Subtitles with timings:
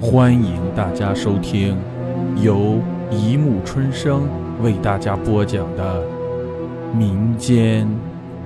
[0.00, 1.76] 欢迎大家收听
[2.40, 4.28] 由一木春生
[4.62, 6.06] 为大家播讲的
[6.94, 7.88] 民间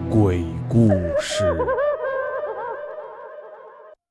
[0.08, 0.88] 鬼故
[1.20, 1.54] 事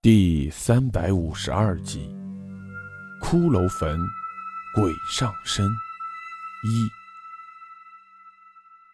[0.04, 2.16] 第三百五十二集
[3.26, 3.98] 《骷髅坟
[4.76, 5.66] 鬼上身》
[6.64, 6.88] 一。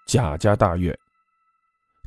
[0.05, 0.98] 贾家大院，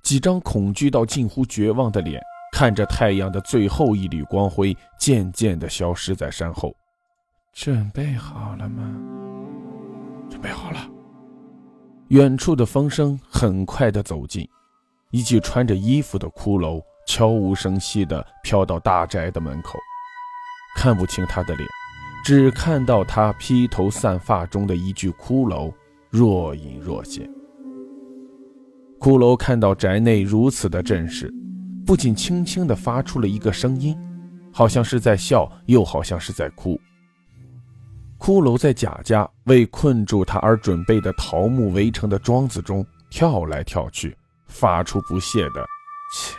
[0.02, 2.18] 几张恐惧到近乎绝望的脸。
[2.53, 6.75] 看着太阳的最后一缕光辉渐渐地消失在山后，
[7.53, 8.97] 准备好了吗？
[10.29, 10.79] 准备好了。
[12.09, 14.47] 远处的风声很快地走近，
[15.10, 19.79] 一具穿着衣服的骷髅悄无声息地飘到大宅的门口，
[20.77, 21.69] 看不清他的脸，
[22.24, 25.73] 只看到他披头散发中的一具骷髅
[26.10, 27.30] 若隐若现。
[28.98, 31.32] 骷髅看到宅内如此的阵势。
[31.91, 33.99] 不仅轻轻地发出了一个声音，
[34.53, 36.80] 好像是在笑，又好像是在哭。
[38.16, 44.16] 骷髅在贾家为困住他而准备的桃木围成的庄子中跳来跳去，
[44.47, 45.66] 发出不屑的
[46.15, 46.37] “切”。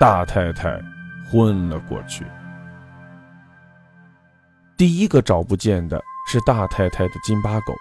[0.00, 0.80] 大太太
[1.30, 2.24] 昏了过去。
[4.74, 7.74] 第一个找不见的是大太太的金巴狗，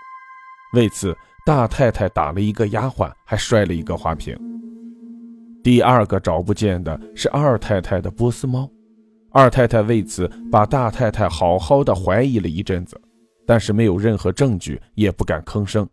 [0.74, 4.38] 为此大太太打了一个丫鬟，还摔了一个花瓶。
[5.64, 8.70] 第二个找不见的是二太太的波斯猫，
[9.32, 13.00] 二太太为此把大太太好好的怀疑了一阵子，
[13.48, 15.88] 但是没有任何证据，也不敢吭声，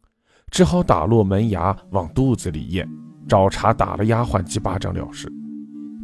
[0.50, 2.84] 只好打落门牙往肚子里咽，
[3.28, 5.32] 找茬打了丫鬟几巴掌了事。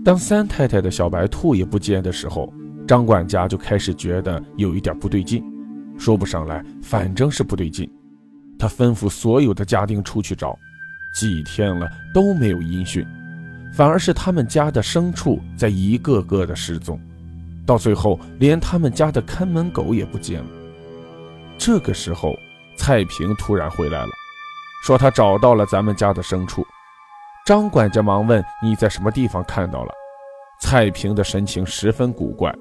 [0.05, 2.53] 当三太太的小白兔也不见的时候，
[2.87, 5.45] 张管家就开始觉得有一点不对劲，
[5.99, 7.91] 说不上来，反正是不对劲。
[8.57, 10.57] 他吩咐所有的家丁出去找，
[11.13, 13.05] 几天了都没有音讯。
[13.75, 16.99] 反而是他们家的牲畜在一个个的失踪，
[17.67, 20.47] 到最后连他们家的看门狗也不见了。
[21.59, 22.35] 这个时候，
[22.77, 24.11] 蔡平突然回来了，
[24.83, 26.67] 说他找到了咱们家的牲畜。
[27.47, 29.93] 张管家忙问：“你在什么地方看到了？”
[30.61, 32.53] 蔡平的神情十分古怪，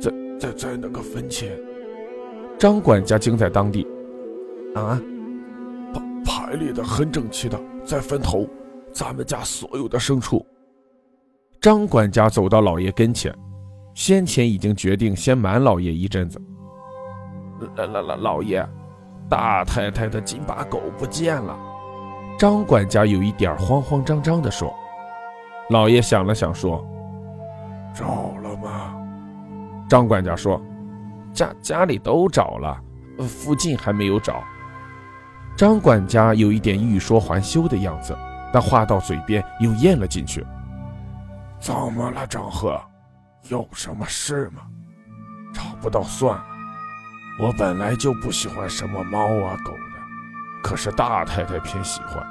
[0.00, 1.50] 在在在那个坟前。
[2.58, 3.86] 张管家惊在当地，
[4.74, 5.00] 啊，
[5.92, 8.48] 排排列的很整齐的，在坟头。
[8.92, 10.44] 咱们家所有的牲畜。
[11.60, 13.34] 张管家走到老爷跟前，
[13.94, 16.40] 先前已经决定先瞒老爷一阵子。
[17.76, 18.66] 老老老老爷，
[19.28, 21.58] 大太太的金巴狗不见了。
[22.38, 24.74] 张管家有一点慌慌张张地说。
[25.68, 26.84] 老爷想了想说
[27.94, 28.96] ：“找了吗？”
[29.88, 30.60] 张管家说
[31.32, 32.82] ：“家家里都找了，
[33.28, 34.42] 附近还没有找。”
[35.54, 38.16] 张管家有一点欲说还休的样子。
[38.52, 40.46] 但话到嘴边又咽了进去。
[41.58, 42.80] 怎么了，张贺？
[43.48, 44.62] 有什么事吗？
[45.52, 46.44] 找不到算了。
[47.40, 52.24] 我本来就不喜欢什么猫啊狗的，可是大太太偏喜欢。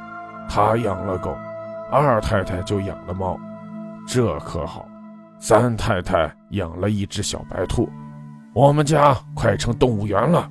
[0.48, 1.36] 她养了狗，
[1.92, 3.40] 二太太就养了猫，
[4.08, 4.88] 这可好。
[5.40, 7.90] 三太太养了一只小白兔，
[8.54, 10.50] 我们家快成动物园了。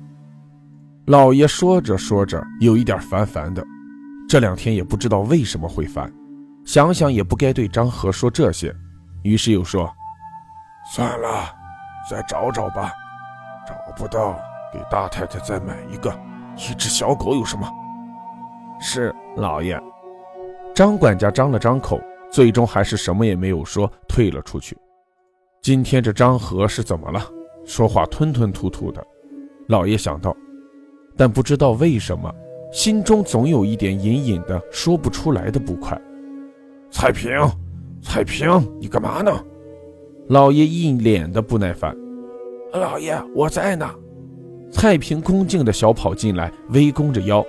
[1.05, 3.63] 老爷说着说着，有一点烦烦的。
[4.29, 6.13] 这两天也不知道为什么会烦，
[6.63, 8.71] 想想也不该对张和说这些，
[9.23, 9.91] 于是又说
[10.93, 11.51] ：“算了，
[12.07, 12.93] 再找找吧。
[13.67, 14.39] 找不到，
[14.71, 16.13] 给大太太再买一个。
[16.57, 17.67] 一只小狗有什么？”
[18.79, 19.81] 是老爷。
[20.75, 21.99] 张管家张了张口，
[22.31, 24.77] 最终还是什么也没有说，退了出去。
[25.59, 27.19] 今天这张和是怎么了？
[27.65, 29.03] 说话吞吞吐吐的。
[29.67, 30.37] 老爷想到，
[31.17, 32.31] 但不知道为什么。
[32.71, 35.99] 心中总有一点隐隐的说不出来的不快。
[36.91, 37.31] 彩萍，
[38.01, 38.47] 彩萍，
[38.79, 39.31] 你干嘛呢？
[40.27, 41.95] 老爷一脸的不耐烦。
[42.73, 43.89] 老爷，我在呢。
[44.71, 47.43] 蔡平恭敬的小跑进来，微弓着腰。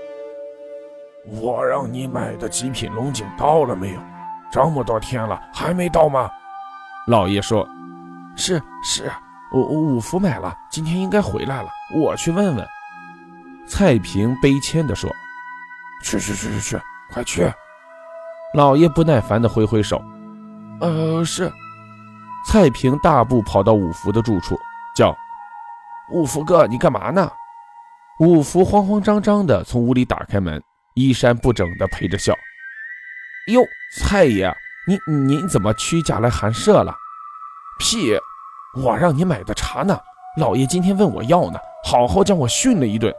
[1.42, 4.00] 我让你买的极品龙井到了没有？
[4.50, 6.30] 这么多天了，还没到吗？
[7.06, 7.68] 老爷说
[8.36, 9.10] ：“是是，
[9.52, 11.68] 我我五福买了，今天应该回来了。
[11.94, 12.66] 我去问问。”
[13.70, 15.08] 蔡平悲谦地说
[16.02, 17.50] ：“去去去去去，快去！”
[18.52, 20.02] 老爷不耐烦地挥挥手
[20.82, 21.50] ：“呃，是。”
[22.44, 24.58] 蔡平大步跑到五福的住处，
[24.96, 25.16] 叫
[26.10, 27.30] ：“五福哥，你干嘛呢？”
[28.18, 30.60] 五福慌慌张张地从屋里打开门，
[30.94, 32.34] 衣衫不整地陪着笑
[33.52, 33.62] ：“哟，
[33.96, 34.52] 蔡爷，
[34.86, 36.92] 您您怎么屈驾来寒舍了？
[37.78, 38.18] 屁！
[38.82, 39.96] 我让你买的茶呢，
[40.38, 43.14] 老爷今天问我要呢，好好将我训了一顿。”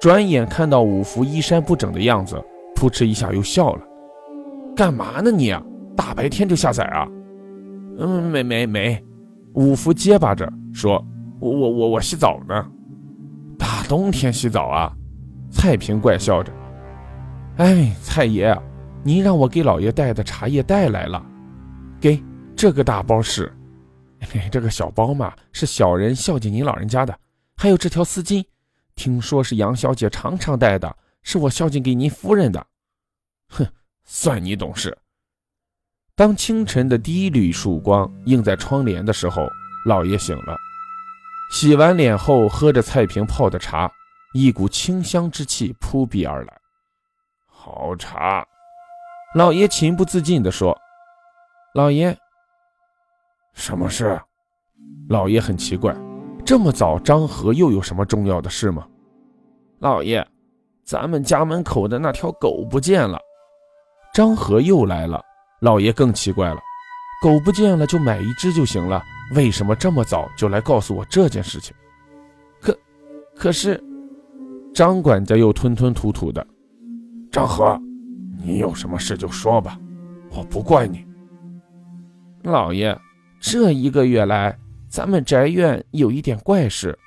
[0.00, 2.42] 转眼看到五福衣衫不整的样子，
[2.74, 3.82] 扑哧一下又笑了。
[4.74, 5.54] 干嘛呢你？
[5.94, 7.06] 大白天就下崽啊？
[7.98, 9.04] 嗯，没没没。
[9.52, 11.04] 五福结巴着，说
[11.38, 12.66] ：“我我我我洗澡呢，
[13.58, 14.90] 大冬天洗澡啊？”
[15.52, 16.50] 蔡平怪笑着
[17.58, 18.56] ：“哎，蔡爷，
[19.02, 21.22] 您让我给老爷带的茶叶带来了，
[22.00, 22.22] 给
[22.56, 23.52] 这个大包是，
[24.50, 27.14] 这个小包嘛是小人孝敬您老人家的，
[27.56, 28.42] 还有这条丝巾，
[29.00, 32.66] 听说是杨小姐常常戴的，是我孝敬给您夫人的。
[33.48, 33.66] 哼，
[34.04, 34.94] 算你懂事。”
[36.14, 39.48] 当清晨的第一缕曙光映在窗帘的时候，
[39.86, 40.54] 老爷醒了，
[41.50, 43.90] 洗完脸后喝着菜平泡的茶。
[44.34, 46.60] 一股清香之气扑鼻而来，
[47.46, 48.46] 好茶。
[49.34, 50.78] 老爷情不自禁地说
[51.72, 52.14] ：“老爷，
[53.54, 54.20] 什么事？”
[55.08, 55.96] 老爷很奇怪，
[56.50, 58.84] 这么早，张和又有什么重要的事吗？
[59.78, 60.26] 老爷，
[60.82, 63.20] 咱们家门口的那条狗不见了。
[64.12, 65.22] 张和又来了，
[65.60, 66.60] 老爷更奇怪了，
[67.22, 69.00] 狗不见了就买一只就行了，
[69.36, 71.72] 为什么这么早就来告诉我这件事情？
[72.60, 72.76] 可，
[73.36, 73.80] 可是。
[74.74, 76.44] 张管家又吞吞吐吐的
[77.30, 77.80] ：“张和，
[78.44, 79.78] 你有什么事就说吧，
[80.32, 81.06] 我不怪你。”
[82.42, 82.98] 老爷，
[83.38, 84.58] 这一个月来，
[84.90, 86.98] 咱们宅院有一点怪事，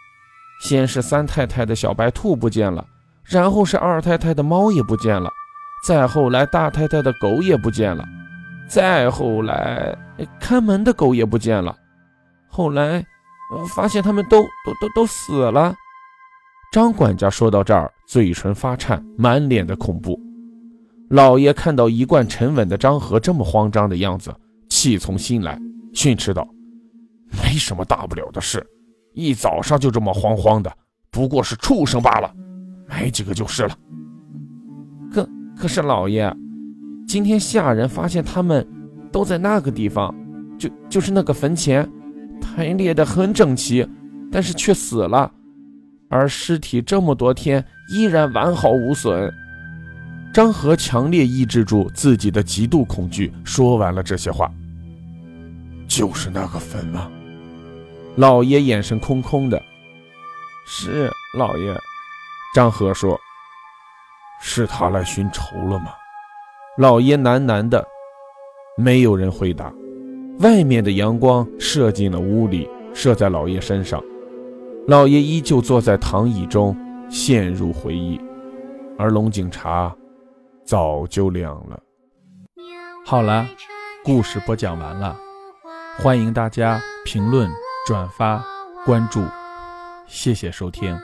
[0.62, 2.88] 先是三太太的小白兔不见了，
[3.26, 5.30] 然后是二太太的猫也不见了，
[5.86, 8.06] 再后来大太太的狗也不见了，
[8.70, 9.94] 再后来
[10.40, 11.76] 看门的狗也不见了，
[12.48, 13.06] 后来
[13.76, 15.76] 发现他们都都都都死了。
[16.72, 20.18] 张管家说到这儿，嘴唇发颤，满脸的恐怖。
[21.10, 24.34] 老爷看到一贯沉稳的张和这么慌张的样子，
[24.70, 25.60] 气从心来，
[25.94, 26.48] 训斥道
[27.42, 28.66] ：“没什么大不了的事，
[29.14, 30.72] 一早上就这么慌慌的，
[31.10, 32.34] 不过是畜生罢了，
[32.88, 33.78] 买几个就是了。”
[35.12, 36.32] 可可是老爷，
[37.08, 38.68] 今天下人发现他们
[39.12, 40.14] 都在那个地方，
[40.58, 41.88] 就就是那个坟前，
[42.42, 43.88] 排列的很整齐，
[44.32, 45.32] 但是却死了。
[46.10, 49.34] 而尸体这么多天依然完好无损。
[50.32, 54.52] 张和强烈抑制住自己的极度恐惧，说完了这些话。
[55.88, 57.12] 就是那个坟吗？
[58.16, 59.62] 老爷眼神空空的。
[60.66, 61.76] 是老爷。
[62.54, 63.20] 张和说
[64.40, 65.94] ：“是他来寻仇了吗？”
[66.78, 67.86] 老爷喃喃的。
[68.78, 69.74] 没有人回答。
[70.40, 74.04] 外面的阳光射进了屋里，射在老爷身上。
[74.88, 76.76] 老爷依旧坐在躺椅中，
[77.10, 78.20] 陷入回忆，
[78.98, 79.96] 而龙井茶
[80.66, 81.80] 早就凉了。
[83.06, 83.48] 好了，
[84.04, 85.16] 故事播讲完了，
[85.98, 87.48] 欢迎大家评论、
[87.86, 88.42] 转发、
[88.86, 89.26] 关注，
[90.08, 90.98] 谢谢收听。